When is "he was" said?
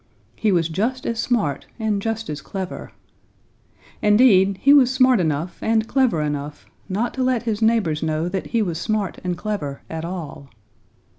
0.35-0.67, 4.59-4.91, 8.47-8.81